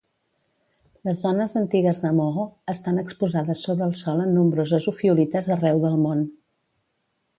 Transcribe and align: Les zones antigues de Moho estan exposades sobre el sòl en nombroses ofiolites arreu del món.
Les 1.09 1.19
zones 1.25 1.51
antigues 1.61 1.99
de 2.05 2.13
Moho 2.21 2.45
estan 2.73 2.99
exposades 3.03 3.67
sobre 3.69 3.87
el 3.89 3.93
sòl 4.03 4.25
en 4.25 4.33
nombroses 4.39 4.89
ofiolites 4.93 5.51
arreu 5.57 5.85
del 5.89 6.01
món. 6.07 6.25